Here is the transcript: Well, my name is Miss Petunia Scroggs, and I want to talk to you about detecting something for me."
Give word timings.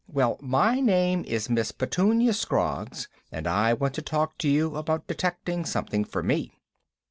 Well, 0.07 0.39
my 0.41 0.79
name 0.79 1.23
is 1.27 1.47
Miss 1.47 1.71
Petunia 1.71 2.33
Scroggs, 2.33 3.07
and 3.31 3.45
I 3.45 3.75
want 3.75 3.93
to 3.93 4.01
talk 4.01 4.35
to 4.39 4.49
you 4.49 4.75
about 4.75 5.05
detecting 5.05 5.63
something 5.63 6.05
for 6.05 6.23
me." 6.23 6.57